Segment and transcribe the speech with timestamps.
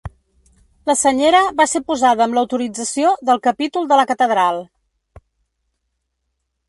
[0.89, 4.59] La senyera va ser posada amb l’autorització del capítol de la catedral.